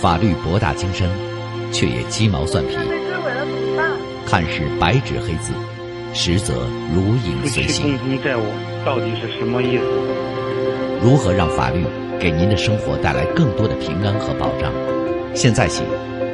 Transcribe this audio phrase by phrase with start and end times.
[0.00, 1.08] 法律博大精深，
[1.72, 2.76] 却也鸡毛蒜皮。
[4.26, 5.52] 看似白纸黑字，
[6.12, 6.54] 实则
[6.94, 7.86] 如影随形。
[7.86, 8.42] 夫妻共同债务
[8.84, 9.84] 到底是什么意思？
[11.02, 11.84] 如何让法律
[12.18, 14.72] 给您的生活带来更多的平安和保障？
[15.34, 15.82] 现在起，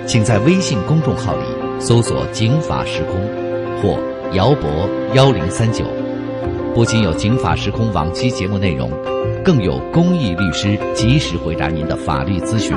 [0.07, 1.45] 请在微信公众号里
[1.79, 3.21] 搜索“警法时空”
[3.83, 3.99] 或
[4.33, 5.85] “姚博幺零三九”，
[6.75, 8.91] 不仅有《警法时空》往期节目内容，
[9.45, 12.77] 更有公益律师及时回答您的法律咨询。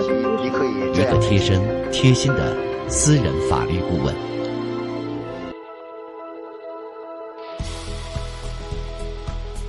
[0.00, 1.60] 你可以一个贴身、
[1.92, 2.56] 贴心的
[2.88, 4.14] 私人法律顾问。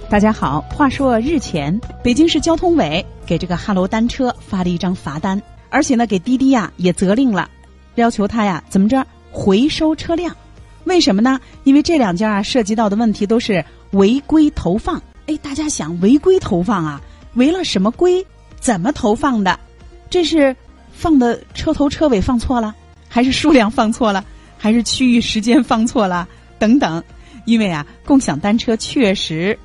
[0.10, 7.50] 大家好，话说日前，北京市交通委给这个哈罗单车发了一张罚单，而且呢，给滴滴呀也责令了，
[7.96, 10.34] 要求他呀怎么着回收车辆？
[10.86, 11.38] 为什么呢？
[11.66, 15.02] 因为这两家啊涉及到的问题都是违规投放。
[15.26, 17.02] 哎，大家想违规投放啊，
[17.34, 18.26] 违了什么规？
[18.62, 19.60] 怎么投放的？
[20.14, 20.56] 这是
[20.92, 22.76] 放的车头车尾放错了，
[23.10, 24.24] 还是数量放错了，
[24.60, 26.30] 还是区域时间放错了？
[26.60, 27.04] 等等。
[27.46, 29.58] 因为啊，共享单车确实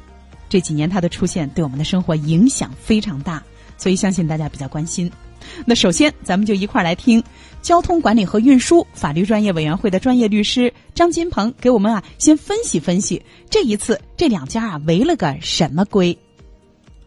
[0.48, 3.42] 这几年它的出现对我们的生活影响非常大，
[3.76, 5.12] 所以相信大家比较关心。
[5.66, 7.22] 那首先，咱们就一块儿来听
[7.60, 16.16] 交通管理和运输法律专业委员会的专业律师张金鹏给我们啊先分析分析这一次这两家啊违了个什么规。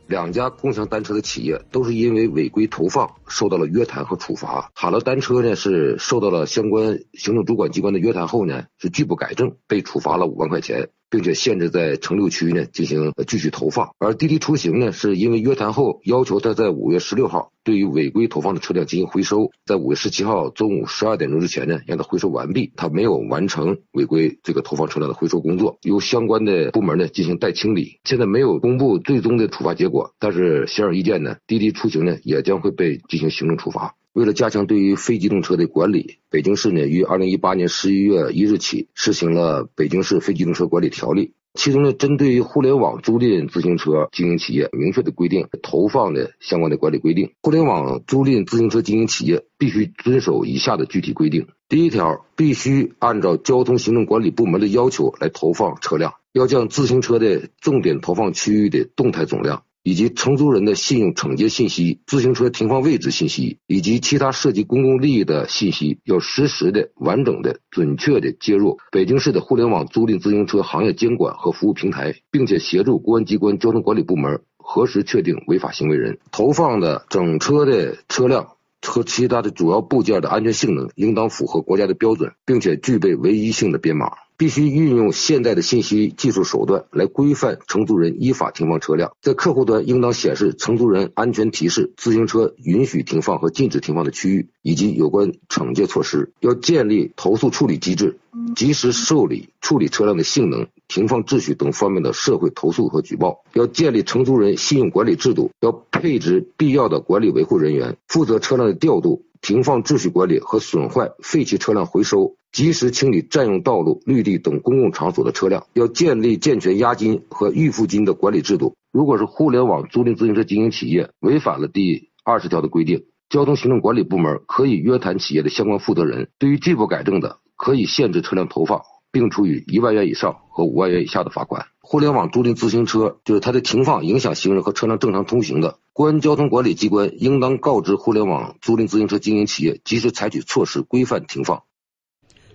[0.08, 4.72] 两家共享单车的企业都是因为违规投放受到了约谈和处罚。
[4.76, 10.90] 哈罗单车呢是受到了相关行政主管机关的约谈后呢，是拒不改正，被处罚了五万块钱。
[11.12, 28.00] 并且限制在城六区呢进行继续投放，而滴滴出行呢是因为约谈后要求他在五月十六号对于违规投放的车辆进行回收，在五月十七号中午十二点钟之前呢让他回收完毕，他没有完成违规这个投放车辆的回收工作，由相关的部门呢进行代清理。
[28.06, 33.96] 现在没有公布最终的处罚结果，但是显而易见呢，滴滴出行呢也将会被进行行政处罚。
[34.14, 47.31] 为了加强对于非机动车的管理，北京市呢于二零一八年十一月一日起实行了《北京市非机动车管理条例》，其中呢针对于互联网租赁自行车经营企业明确的规定投放的相关的管理规定。
[47.42, 59.64] 互联网租赁自行车经营企业必须遵守以下的具体规定：第一条，必须按照交通行政管理部门的要求来投放车辆，要将自行车的重点投放区域的动态总量。
[59.84, 76.19] 以及承租人的信用惩戒信息、自行车停放位置信息以及其他涉及公共利益的信息，要实时的、完整的、准确的接入北京市的互联网租赁自行车行业监管和服务平台，并且协助公安机关交通管理部门核实确定违法行为人。
[76.31, 84.12] 投放的整车的车辆和其他的主要部件的安全性能应当符合国家的标准，并且具备唯一性的编码。
[84.41, 96.31] 必须运用现代的信息技术手段来规范承租人依法停放车辆，在客户端应当显示承租人安全提示、自行车允许停放和禁止停放的区域以及有关惩戒措施。
[96.40, 98.18] 要建立投诉处理机制，
[98.56, 103.44] 及时受理处理车辆的性能、停放秩序等方面的社会投诉和举报。
[103.53, 112.35] 要建立承租人信用管理制度，要配置必要的管理维护人员，负责车辆的调度、停放秩序管理和损坏废弃车辆回收。
[112.52, 118.75] 及时清理占用道路、绿地等公共场所的车辆，要建立健全押金和预付金的管理制度。
[118.91, 126.28] 如果是互联网租赁自行车经营企业违反了第二十条的规定，交通行政管理部门可以约谈企业的相关负责人。
[126.40, 128.81] 对于拒不改正的，可以限制车辆投放，
[129.13, 131.68] 并处以一万元以上和五万元以下的罚款。
[131.80, 141.63] 互联网租赁自行车就是它的停放影响行人和车辆正常通行的，公安交通管理机关应当告知互联网租赁自行车经营企业，及时采取措施规范停放。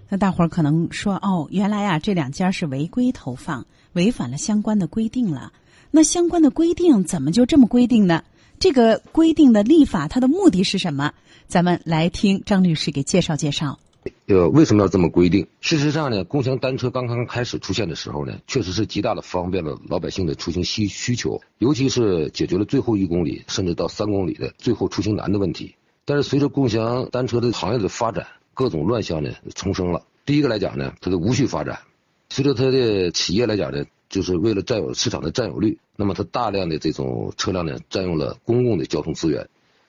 [0.09, 5.53] 那大伙儿可能说哦，原来啊这两家是违规投放，违反了相关的规定了。
[5.91, 8.23] 那相关的规定怎么就这么规定呢？
[8.59, 11.13] 这个规定的立法它的目的是什么？
[11.47, 13.79] 咱们来听张律师给介绍介绍。
[14.27, 15.47] 呃，为什么要这么规定？
[15.61, 25.75] 事实上呢，共享单车刚刚开始出现的时候呢，确实是极大的方便了老百姓的出行需需求，尤其是解决了最后一公里甚至到三公里的最后出行难的问题。
[26.05, 30.03] 但是随着共享单车的行业的发展，各种乱象呢重生了。
[30.25, 31.81] 第一个来讲呢，它的无序发展，
[32.29, 39.49] 随着它的企业来讲呢，就是为了占有市场的占有率，那么它大量的这种车辆呢，占用了公共的交通资源，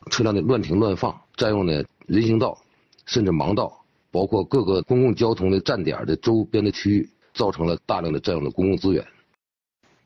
[0.10, 2.60] 车辆的乱停乱放，占用呢人行道，
[3.06, 9.06] 甚至盲道，包括各个公共交通的站点的周边的区域，造成了大量的占用了公共资源。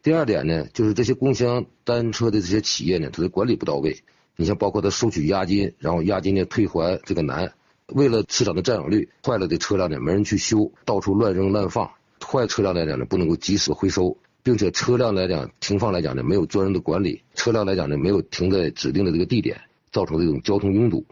[0.03, 4.03] 第二点呢，就是这些共享单车的这些企业呢，它的管理不到位，
[4.35, 7.53] 你像包括它收取押金，然后押金呢退还这个难。
[7.87, 11.87] 为了市场的占有率，坏了的车辆呢没人去修，到处乱扔乱放；
[12.25, 14.17] 坏车辆来讲呢不能够及时回收。
[14.43, 19.61] 并且车辆来讲停放来讲呢，没有专人的管理，车辆来讲呢，没有停在指定的这个地点，
[19.91, 21.05] 造成这种交通拥堵。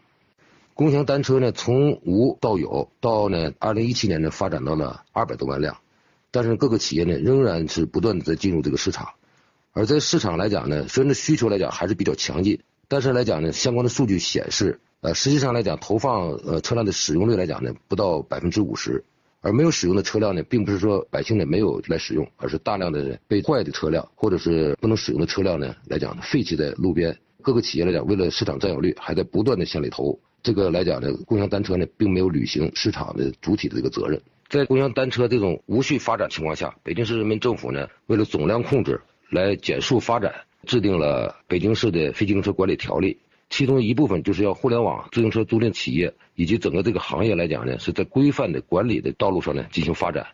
[0.80, 5.76] 共享单车呢，从无到有，到呢，二零一七年呢，发展到了二百多万辆，
[6.32, 9.10] 但是各个企业呢，仍然是不断的在进入这个市场。
[9.74, 19.04] 而在市场来讲呢，虽然需求来讲还是比较强劲，但是来讲呢，相关的数据显示，呃，实际上来讲，投放呃车辆的使用率来讲呢，不到百分之五十。
[19.42, 27.20] 而没有使用的车辆呢，并不是说百姓呢没有来使用，而是大量的被坏的车辆或者是不能使用的车辆呢来讲废弃在路边。
[27.42, 30.18] 各个企业来讲，为了市场占有率，还在不断的向里投。
[30.42, 34.22] 这个来讲呢，共享单车呢并没有履行市场的主体的这个责任。
[34.48, 40.34] 在共享单车这种无序发展情况下，北京市人民政府呢为了总量控制来减速发展，
[40.66, 43.18] 制定了北京市的非机动车管理条例。
[43.50, 50.28] 其中一部分就是要互联网自行车租赁企业以及整个这个行业来讲呢，是在规范的管理的道路上呢进行发展，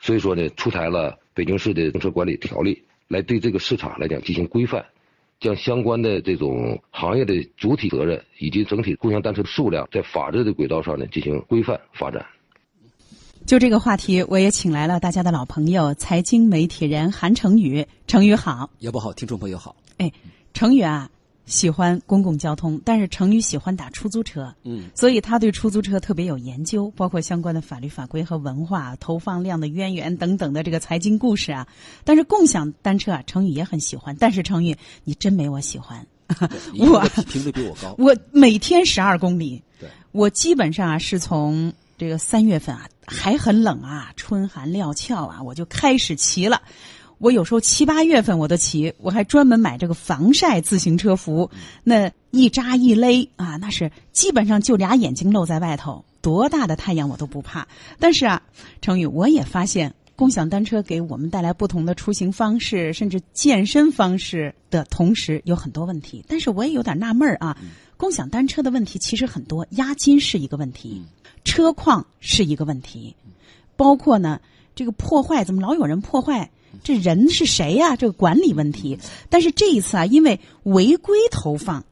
[0.00, 4.86] 所以说呢，出台了北京市的自行车管理条例，来对这个市场来讲进行规范，
[5.40, 12.24] 将相关的这种行业的主体责任以及整体共享单车的数量在法治的轨道上呢进行规范发展。
[13.44, 17.86] 就这个话题，我也请来了大家的老朋友，财经媒体人韩成宇。
[18.06, 19.76] 成宇好，也不好，听众朋友好。
[19.98, 20.10] 哎，
[20.52, 21.08] 成宇啊。
[21.46, 31.66] 喜欢公共交通，但是成宇喜欢打出租车，嗯，所以他对出租车特别有研究，包括相关的法律法规和文化、投放量的渊源等等的这个财经故事啊。
[32.04, 36.04] 但是共享单车啊，成宇也很喜欢，但是成宇你真没我喜欢，
[36.78, 46.60] 我频率比我高，我每天十二公里，对，我基本上啊是从这个三月份啊还很冷啊，春寒料峭啊，我就开始骑了。
[47.18, 51.50] 我有时候七八月份我都骑，我还专门买这个防晒自行车服，
[51.82, 57.66] 那一扎一勒啊，那是基本上就俩眼睛露在外头，多大的太阳我都不怕。
[57.98, 58.42] 但是啊，
[58.82, 66.22] 成宇，我也发现共享单车给我们带来不同的出行方式，甚至健身方式的同时，有很多问题。
[66.28, 67.56] 但是我也有点纳闷儿啊，
[67.96, 71.02] 共享单车的问题其实很多，押金是一个问题，
[71.44, 73.16] 车况是一个问题，
[73.74, 74.38] 包括呢
[74.74, 76.50] 这个破坏，怎么老有人破坏？
[76.82, 77.96] 这人是谁呀？
[77.96, 78.98] 这个管理问题。
[79.28, 81.84] 但是这一次啊，因为违规投放，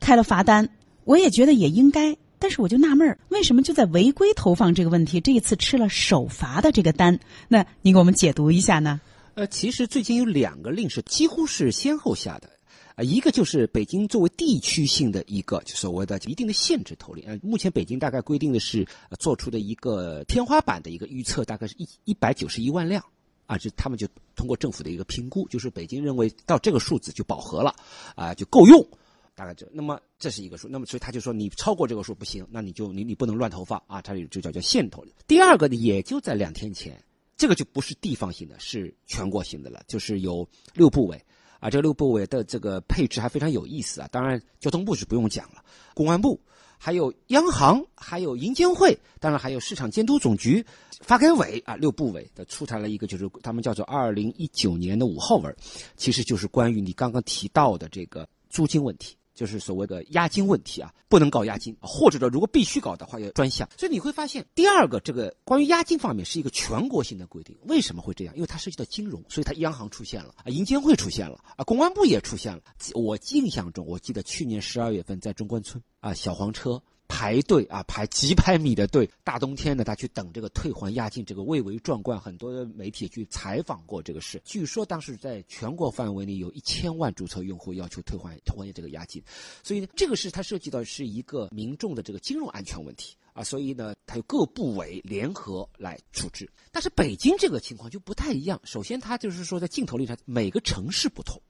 [0.00, 0.68] 开了罚单，
[1.04, 2.16] 我也觉得也应该。
[2.40, 7.18] 但是我就纳闷儿，为什么就在违规投放这个问题，这一次吃了首罚的这个单？
[7.48, 9.00] 那您给我们解读一下呢？
[9.34, 12.48] 呃，其实最近有两个令是几乎是先后下的，
[12.94, 17.24] 啊，一个就是北京作为地区性的一个就所谓的一定的限制投令。
[17.26, 18.86] 呃，目前北京大概规定的是
[19.18, 23.04] 做出的一个天花板的一个预测，大概是一一百九十一万辆。
[23.48, 24.06] 啊，就他们就
[24.36, 27.74] 通过政府的一个评估，就是北京认为到这个数字就饱和了，
[28.14, 28.86] 啊，就够用，
[29.34, 35.02] 大概就那么这是一个数，那么所以他就说你超过这个数不行，那你就你你不能乱投放啊，它就就叫叫限投。
[35.26, 37.02] 第二个呢，也就在两天前，
[37.38, 41.18] 这个就不是地方性的，是全国性的了，就是有六部委
[41.58, 45.64] 啊，这六部委的这个配置还非常有意思啊，当然交通部是不用讲了，
[45.94, 46.38] 公安部。
[46.78, 50.64] 还有央行，还有银监会，当然还有市场监督总局、
[51.00, 55.54] 发改委啊，六部委的出台了一个，就是他们叫做二零一九年的五号文，
[55.96, 59.17] 其实就是关于你刚刚提到的这个租金问题。
[59.38, 63.68] 就是所谓的押金问题啊，不能搞押金，或者说如果必须搞的话要专项。
[63.78, 67.56] 所以你会发现，第二个这个关于押金方面是一个全国性的规定。
[67.68, 68.34] 为什么会这样？
[68.34, 72.60] 因为它涉及到金融，所以它央行出现了啊，银监会出现了啊，公安部也出现了。
[72.94, 76.82] 我印象中，我记得去年十二月份在中关村啊，小黄车。
[77.08, 82.20] 排队啊，排几百米的队，大冬天的，他去等这个退还押金，这个蔚为壮观。
[82.20, 89.22] 很多媒体去采访过这个事，据说当时在全国范围内有一千万注册用户要求退还退还这个押金，
[89.62, 96.48] 所以呢，这个是它涉及到是一个民众的这个金融安全问题啊，所以呢，它有各部委联合来处置。
[96.70, 101.40] 但是北京这个情况就不太一样，首先它就是说在镜头里上每个城市不同，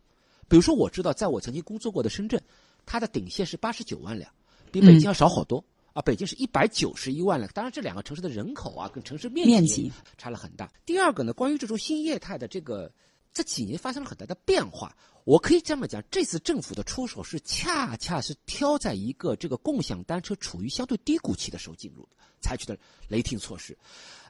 [0.49, 2.41] 比如说我知道在我曾经工作过的深圳，
[2.87, 4.31] 它的顶线是八十九万辆。
[4.71, 6.03] 比北京要少好多啊！
[6.03, 10.71] 北京是一百九十一万了，当然这两个城市的人口啊，跟城市面积差了很大。
[10.87, 12.93] 第二个呢，关于这种新业态的这个
[13.33, 22.09] 这几年发生了很大的变化，我可以这么讲，这次政府的出手是恰恰是挑在一个这个共享单车处于相对低谷期的时候进入，
[22.41, 23.77] 采取的雷霆措施。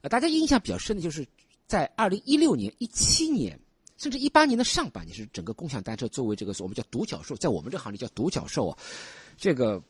[0.01, 1.27] 呃，大家印象比较深的就是
[1.67, 3.61] 在二零一六年、一七年，
[3.99, 8.79] 甚至一八年的上半年，是整个共享单车作为这个我们叫独角兽，在我们这行里叫独角兽啊，
[9.37, 9.83] 这个。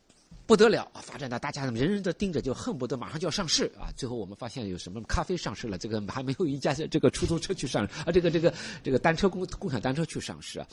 [0.48, 1.02] 不得了啊！
[1.02, 3.92] 发展到大家人人都盯着，就恨不得马上就要上市啊！
[3.94, 10.66] 最后我们发现有什么咖啡上市了，这个还没有一家这个出租车去上啊，这个这个这个单车共共享单车去上市啊。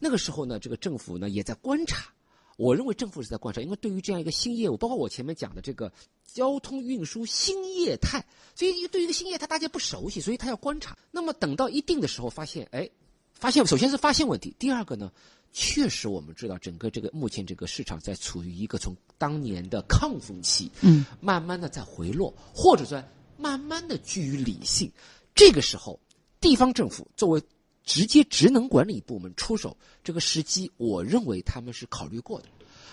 [0.00, 2.12] 那个时候呢，这个政府呢也在观察
[2.56, 5.92] 我认为政府是在观察，因为对于这样一个新业务，包括我前面讲的这个
[6.26, 8.24] 交通运输新业态，
[8.56, 10.98] 所以对于一个新业态大家不熟悉，所以他要观察。
[11.12, 12.90] 那么等到一定的时候，发现哎，
[13.42, 15.10] 发现首先是发现问题，第二个呢，
[15.52, 23.02] 确实我们知道整个这个目前这个市场在处于一个从当年的亢奋期，嗯，慢慢的在回落，或者说
[23.36, 24.88] 慢慢的趋于理性。
[25.34, 25.98] 这个时候，
[26.40, 27.42] 地方政府作为
[27.82, 32.46] 直接职能管理部门出手，这个时机，我认为他们是考虑过的。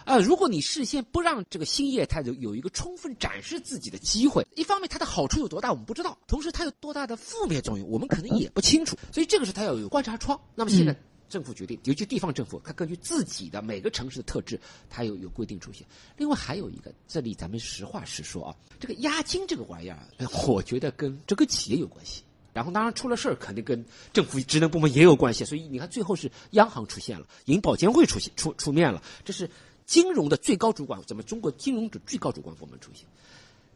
[0.06, 8.98] 啊，如果你事先不让这个新业态有有一个充分展示自己的机会，一方面它的好处有多大我们不知道，同时它有多大的负面作用我们可能也不清楚。
[9.12, 10.40] 所以这个时候它要有观察窗。
[10.56, 10.96] 那么现在
[11.30, 15.86] 政府决定，尤其地方政府，它根据自己的每个城市的特质，它有有规定出现。
[16.18, 20.00] 另外还有一个，这里咱们实话实说啊，这个押金这个玩意儿，
[20.48, 22.24] 我觉得跟这个企业有关系。
[22.52, 25.46] 然后当然出了事儿，肯定跟政府职能部门也有关系。
[25.46, 29.48] 所以你看，最后是央行出现了，银保监会出现出出面了，这是
[29.90, 33.08] 金融的最高主管，咱们中国金融的最高主管部门出现。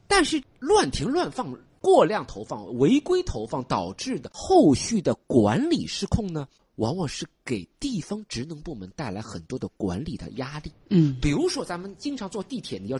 [0.08, 10.72] 但是乱停乱放、过量投放、违规投放导致的后续的管理失控呢，往往是给地方职能部门带来很多的管理的压力。
[10.90, 13.00] 嗯，比如说咱们经常坐地铁，你要。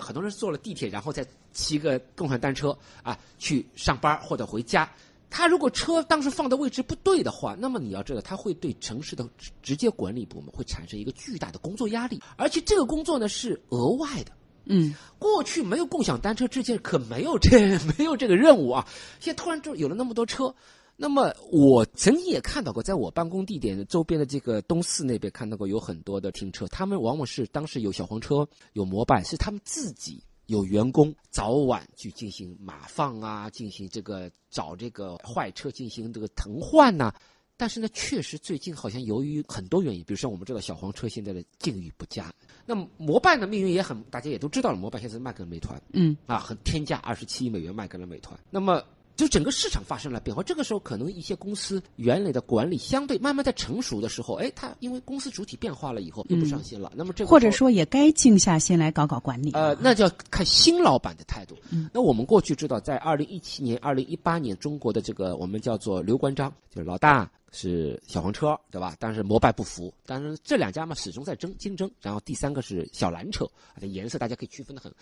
[0.00, 4.90] 很多人坐了地铁，然后再骑个共享单车啊去上班或者回家。
[5.34, 9.26] 他如果车当时放的位置不对的话，那么你要知道，他会对城市的
[9.62, 14.32] 直接管理部门会产生一个巨大的工作压力，而且这个工作呢是额外的。
[14.66, 17.58] 嗯，过去没有共享单车之前可没有这
[17.98, 18.86] 没有这个任务啊，
[19.20, 20.54] 现在突然就有了那么多车。
[20.94, 30.22] 那么我曾经也看到过，在我办公地点周边的这个东四那边看到过有很多的停车，他们往往是当时有小黄车、有摩拜，是他们自己。
[30.46, 37.12] 有员工早晚去进行码放啊，进行这个找这个坏车进行这个腾换呐。
[37.56, 42.32] 但是呢，确实最近好像由于很多原因，比如说我们知道小黄车现在的境遇不佳，
[42.66, 48.38] 那么摩拜的命运也很，大家也都知道了，摩拜现在卖给了美团，嗯啊，很天价二十七亿美元卖给了美团。
[48.50, 48.82] 那么。
[49.14, 59.52] 就整个市场发生了变化，这个时候可能一些公司原来的管理相对慢慢在成熟的时候，哎，它因为公司主体变化了以后又不上心了，那么这或者说也该静下心来搞搞管理。
[59.52, 61.56] 呃，那就要看新老板的态度。
[61.70, 68.96] 嗯那我们过去知道，在二零一七年、二零一八年，中国的这个我们叫做刘关张，就是老大是小黄车，对吧？
[68.98, 71.90] 但是摩拜不服，但是这两家嘛始终在争竞争。
[72.00, 73.46] 然后第三个是小蓝车，
[73.78, 74.92] 它颜色大家可以区分的很，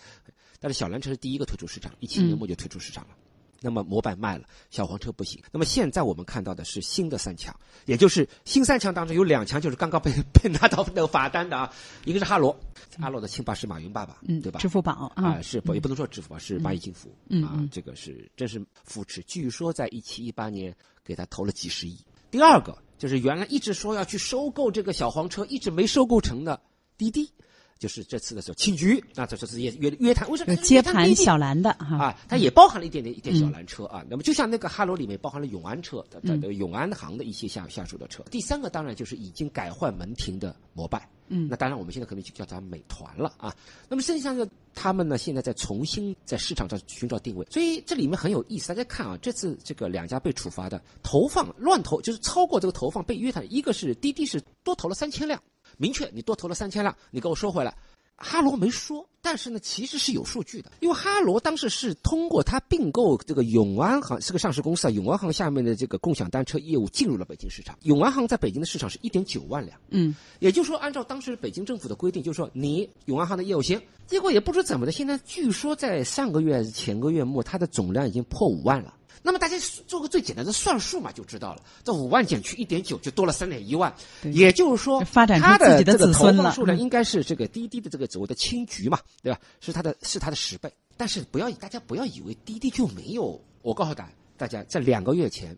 [0.59, 3.15] 但是小蓝车是第一个退出市场，一七年末就退出市场了。
[3.61, 5.41] 那么模板卖了，小黄车不行。
[5.51, 11.71] 那么现在我们看到的是新的三强，也就是新三强当中有两强就是刚刚被 被拿到那个罚单的啊，
[12.03, 12.51] 一个是哈罗，
[12.99, 14.59] 哈罗的亲爸是马云爸爸，嗯，对吧？
[14.59, 17.15] 支付宝啊，是不也不能说支付宝是蚂蚁金服，
[17.45, 19.21] 啊，这个是真是扶持。
[19.23, 21.97] 据说在一七一八年给他投了几十亿。
[22.31, 26.59] 第二个就是原来一直说要去收购这个小黄车，一直没收购成的
[26.97, 27.31] 滴滴。
[27.81, 32.19] 就是这次的时候，青桔啊，这就是也约约谈，为什么接盘小蓝的哈啊？
[32.29, 34.05] 它也包含了一点点一点小蓝车啊。
[34.07, 38.23] 那么就像那个哈罗里面包含了永安车的的永安行的一些下下属的车。
[38.29, 43.51] 第三个当然就是已经改换门庭的摩拜，嗯，那当然我们现在可能就叫它美团了啊。
[43.89, 48.67] 那么剩下的他们呢，现在在重新在市场上寻找定位，所以这里面很有意思。
[48.67, 55.41] 大家看啊，这次这个两家被处罚的投放乱投，就是超过这个投放被约谈，一个是滴滴是多投了三千辆。
[55.81, 57.75] 明确，你多投了三千辆，你给我收回来。
[58.23, 67.75] 哈罗没说，但是呢，其实是有数据的，因为哈罗当时是通过他并购这个永安行，是个上市公司啊，永安行下面的这个共享单车业务进入了北京市场。
[67.81, 78.93] 永安行在北京的市场是一点九万辆，嗯，也就是说，按照当时北京政府的规定，就是说你永安行的业务行，结果也不知怎么的，现在据说在上个月前个月末，它的总量已经破五万了。
[79.23, 79.55] 那么大家
[79.87, 81.61] 做个最简单的算术嘛，就知道了。
[81.83, 83.93] 这五万减去一点九，就多了三点一万。
[84.23, 89.39] 也就是说，发展它的这个投放数量应该是这个滴滴的这个所谓的青桔嘛，对吧？
[89.59, 90.73] 是它的是它的十倍。
[90.97, 93.39] 但是不要大家不要以为滴滴就没有。
[93.61, 95.55] 我告诉大家，大家在两个月前，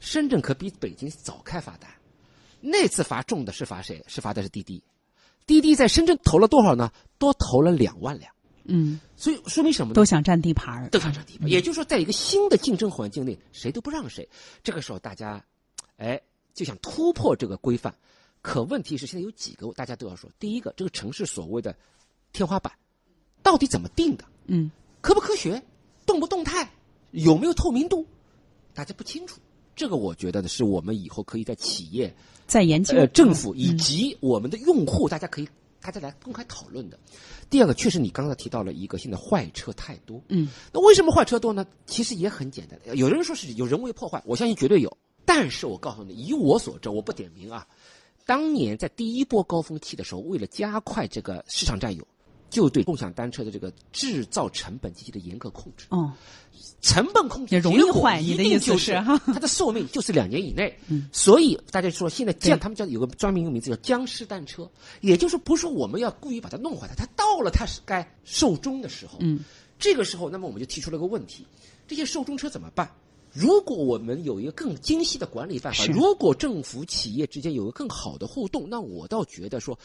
[0.00, 1.88] 深圳可比北京早开罚单。
[2.60, 4.02] 那次罚重的是罚谁？
[4.08, 4.82] 是罚的是滴滴。
[5.46, 6.90] 滴滴在深圳投了多少呢？
[7.18, 8.33] 多投了两万辆。
[8.64, 9.94] 嗯，所以说明什么？
[9.94, 11.48] 都想占地盘儿，都想占地盘。
[11.48, 14.28] 也就是说，在一个新的竞争环境内，谁都不让谁。
[14.62, 15.44] 这个时候，大家，
[15.96, 16.20] 哎，
[16.54, 17.94] 就想突破这个规范。
[18.40, 21.74] 可问题是，现在有几个大家都要说：第一个，这个城市所谓的
[22.32, 22.72] 天花板，
[23.42, 24.24] 到底怎么定的？
[24.46, 25.62] 嗯，科不科学？
[26.06, 26.70] 动不动态？
[27.12, 28.06] 有没有透明度？
[28.74, 29.40] 大家不清楚。
[29.76, 32.14] 这个我觉得呢，是我们以后可以在企业、
[32.46, 35.48] 在研究、呃政府以及我们的用户，大家可以。
[35.84, 36.98] 大家来公开讨论的。
[37.50, 40.18] 第二个，确实你刚才提到了一个，现在坏车太多。
[40.28, 41.66] 嗯，那为什么坏车多呢？
[41.84, 44.96] 其实也很简单，有人说是有人为破坏，我相信绝对有。
[45.26, 47.66] 但是我告诉你，以我所知，我不点名啊，
[48.24, 52.06] 当年在第一波高峰期的时候，为了加快这个市场占有，
[52.54, 55.86] 就对共享单车的这个制造成本进行了严格控制。
[55.90, 56.12] 哦，
[56.80, 59.18] 成本控制也容易坏，你的意思是哈？
[59.26, 60.72] 它的寿命就是两年以内。
[60.86, 64.70] 嗯，所以大家说现在僵，他们叫有个专门一个名字叫僵尸单车，
[65.00, 69.18] 也就是不是我们要故意把它弄坏它，它到了它是该寿终的时候。
[69.20, 69.40] 嗯，
[69.78, 71.44] 这个时候，那么我们就提出了个问题：
[71.88, 72.88] 这些寿终车怎么办？
[73.32, 79.76] 如果我们有一个更精细的管理办法，如果政府企业之间有个更好的互动，那我倒觉得说，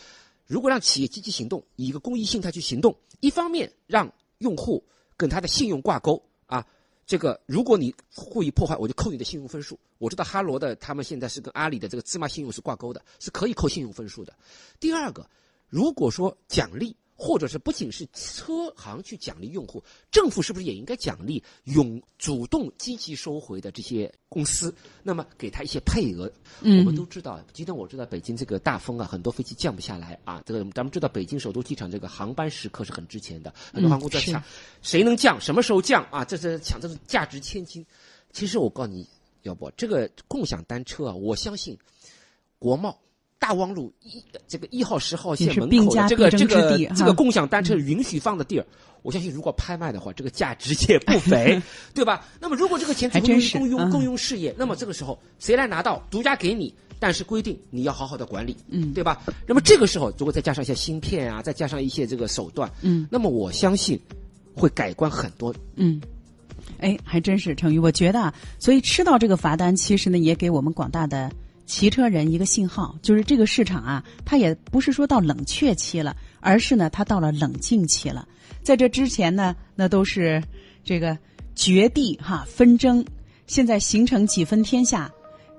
[0.50, 4.84] 如果让企业积极行动，以一个公益心态去行动，一方面让用户
[5.15, 6.65] 跟他的信用挂钩啊，
[7.06, 9.79] 这个如果你故意破坏，我就扣你的信用分数。
[10.00, 14.34] 我知道哈罗的他们现在是跟阿里的这个芝麻信用是挂钩的，是可以扣信用分数的。
[14.79, 15.29] 第二个，
[15.70, 16.96] 如果说奖励。
[17.20, 24.74] 或者是不仅是车行去奖励用户，政府是不是也应该奖励勇主动积极收回的这些公司？
[25.04, 26.32] 那么给他一些配额。
[26.62, 30.42] 我们都知道，今天我知道北京这个大风啊，很多飞机降不下来啊。
[30.46, 34.42] 这个咱们知道，北京首都机场这个航班时刻是很值钱的，很多航空公司在抢，
[34.82, 36.24] 谁能降，什么时候降啊？
[36.24, 37.86] 这是抢，这是价值千金。
[38.32, 39.06] 其实我告诉你，
[39.42, 41.78] 要不这个共享单车啊，我相信
[42.58, 42.98] 国贸。
[43.39, 48.65] 大望路一这个一号十号线门口的这个这个这个共享单车允许放的地儿，
[49.01, 51.60] 我相信如果拍卖的话，这个价值也不 菲，
[51.93, 52.25] 对吧？
[52.39, 56.05] 那么如果这个钱全部用于公用公用事业，那么这个时候谁来拿到？
[56.12, 59.22] 独家给你，但是规定你要好好的管理，嗯，对吧？
[59.48, 63.98] 那么这个时候如果再加上一些芯片啊，再加上一些这个手段，嗯，那么我相信
[64.53, 66.01] 会改观很多，嗯。
[66.79, 71.31] 哎，还真是成宇，我觉得，所以吃到这个罚单，其实呢，也给我们广大的。
[71.70, 78.28] 骑车人一个信号，就是这个市场啊，它也不是说到冷却期了，而是呢，它到了冷静期了。
[78.64, 80.44] 在这之前呢，那都是
[80.84, 81.16] 这个
[81.54, 83.06] 绝地哈纷争，
[83.46, 85.12] 现在形成几分天下，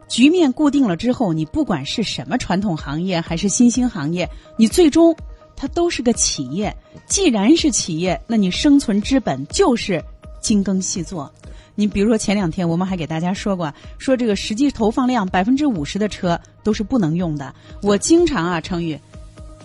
[0.09, 5.17] 局面固定了之后，你不管是什么传统行业还是新兴行业，你最终
[5.55, 6.77] 它都是个企业。
[7.07, 10.05] 既然是企业，那你生存之本就是
[10.43, 11.33] 精耕细作。
[11.81, 17.55] 你比如说前两天我们还给大家说过，说这个实际投放量百分之五十的车都是不能用的。
[17.81, 19.01] 我经常啊，成宇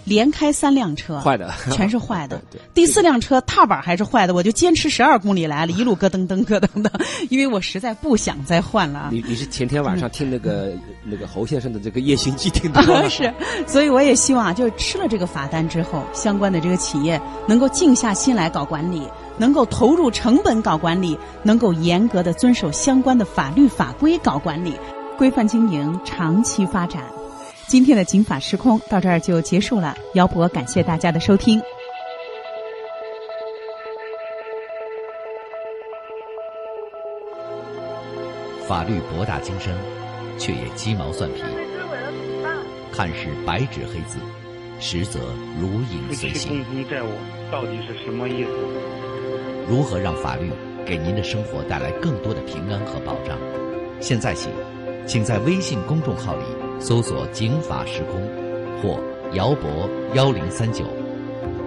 [0.05, 2.41] 连开三辆车，坏的全是坏的。
[2.73, 6.91] 第四辆车踏板还是坏的，我就坚持十二公里来了，一路咯噔噔咯噔的，
[7.29, 9.09] 因为我实在不想再换了。
[9.11, 10.71] 你你是前天晚上听那个
[11.03, 13.07] 那个侯先生的这个夜行记听的吗？
[13.09, 13.33] 是，
[13.67, 19.01] 所以我也希望就是吃了这个罚单之后，相关的这个企业能够静下心来搞管理。
[19.37, 24.73] 能够投入成本搞管理，能够严格的遵守相关的法律法规搞管理，
[25.17, 27.03] 规范经营，长期发展。
[27.67, 31.59] 今天的《警法时空》到这儿就结束了，姚博感谢大家的收听。
[38.67, 39.75] 法律博大精深，
[40.37, 41.41] 却也鸡毛蒜皮，
[42.91, 44.19] 看似白纸黑字，
[44.79, 45.19] 实则
[45.59, 46.63] 如影随形。
[46.63, 47.07] 共同债务
[47.51, 48.51] 到底是什么意思？
[49.67, 50.51] 如何让法律
[50.85, 53.39] 给您的生活带来更多的平安和保障？
[53.99, 54.49] 现在起，
[55.07, 56.43] 请在微信公众号里
[56.79, 58.21] 搜索“警法时空”
[58.81, 58.99] 或
[59.33, 60.85] “姚博幺零三九”，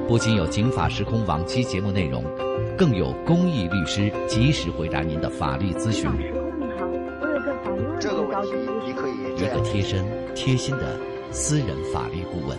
[0.07, 2.23] 不仅有“警法时空”往期节目内容，
[2.77, 6.09] 更有公益律师及时回答您的法律咨询。
[8.01, 8.53] 这个问题
[8.87, 10.97] 你可以一个贴身、贴心的
[11.31, 12.57] 私人法律顾问。